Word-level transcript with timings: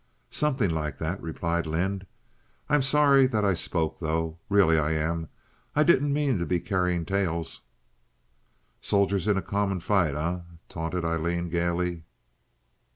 "Something 0.31 0.71
like 0.71 0.97
that," 0.97 1.21
replied 1.21 1.67
Lynde. 1.67 2.07
"I'm 2.69 2.81
sorry 2.81 3.27
that 3.27 3.45
I 3.45 3.53
spoke, 3.53 3.99
though? 3.99 4.39
really 4.49 4.79
I 4.79 4.93
am. 4.93 5.29
I 5.75 5.83
didn't 5.83 6.11
mean 6.11 6.39
to 6.39 6.45
be 6.47 6.59
carrying 6.59 7.05
tales." 7.05 7.61
"Soldiers 8.81 9.27
in 9.27 9.37
a 9.37 9.43
common 9.43 9.79
fight, 9.79 10.15
eh?" 10.15 10.39
taunted 10.69 11.05
Aileen, 11.05 11.49
gaily. 11.49 12.01